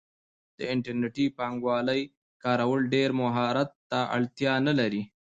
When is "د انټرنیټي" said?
0.57-1.25